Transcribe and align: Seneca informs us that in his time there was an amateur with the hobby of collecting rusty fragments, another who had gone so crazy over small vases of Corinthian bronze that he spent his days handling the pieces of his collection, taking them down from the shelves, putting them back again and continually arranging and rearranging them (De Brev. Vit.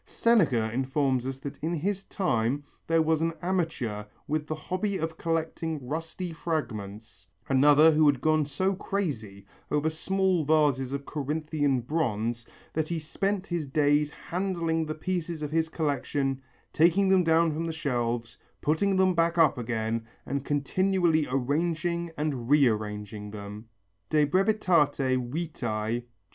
Seneca 0.07 0.71
informs 0.73 1.27
us 1.27 1.37
that 1.37 1.59
in 1.61 1.75
his 1.75 2.05
time 2.05 2.63
there 2.87 3.03
was 3.03 3.21
an 3.21 3.31
amateur 3.43 4.03
with 4.27 4.47
the 4.47 4.55
hobby 4.55 4.97
of 4.97 5.15
collecting 5.15 5.87
rusty 5.87 6.33
fragments, 6.33 7.27
another 7.47 7.91
who 7.91 8.07
had 8.07 8.19
gone 8.19 8.43
so 8.43 8.73
crazy 8.73 9.45
over 9.69 9.91
small 9.91 10.43
vases 10.43 10.91
of 10.91 11.05
Corinthian 11.05 11.81
bronze 11.81 12.47
that 12.73 12.87
he 12.87 12.97
spent 12.97 13.45
his 13.45 13.67
days 13.67 14.09
handling 14.09 14.87
the 14.87 14.95
pieces 14.95 15.43
of 15.43 15.51
his 15.51 15.69
collection, 15.69 16.41
taking 16.73 17.07
them 17.09 17.23
down 17.23 17.53
from 17.53 17.65
the 17.65 17.71
shelves, 17.71 18.39
putting 18.59 18.95
them 18.95 19.13
back 19.13 19.37
again 19.37 20.03
and 20.25 20.43
continually 20.43 21.27
arranging 21.29 22.09
and 22.17 22.49
rearranging 22.49 23.29
them 23.29 23.67
(De 24.09 24.25
Brev. 24.25 24.47
Vit. 24.55 26.05